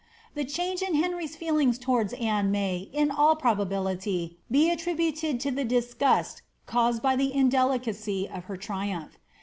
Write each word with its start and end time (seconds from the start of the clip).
The 0.33 0.45
change 0.45 0.81
in 0.81 0.95
Henry's 0.95 1.35
feelings 1.35 1.77
towards 1.77 2.13
Anne 2.13 2.49
may, 2.49 2.89
in 2.91 3.11
all 3.11 3.35
probability, 3.35 4.39
be 4.49 4.71
attributed 4.71 5.39
to 5.41 5.51
the 5.51 5.63
dis 5.63 5.93
gust 5.93 6.41
caused 6.65 7.03
by 7.03 7.15
the 7.15 7.31
indelicacy 7.31 8.27
of 8.27 8.45
her 8.45 8.57
triumph. 8.57 9.19